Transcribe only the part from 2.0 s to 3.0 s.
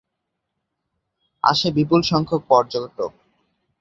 সংখ্যক পর্যটক।